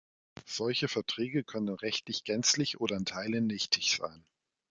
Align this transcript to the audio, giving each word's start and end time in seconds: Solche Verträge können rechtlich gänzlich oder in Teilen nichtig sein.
Solche 0.47 0.87
Verträge 0.87 1.43
können 1.43 1.75
rechtlich 1.75 2.23
gänzlich 2.23 2.79
oder 2.81 2.97
in 2.97 3.05
Teilen 3.05 3.45
nichtig 3.45 3.91
sein. 3.97 4.25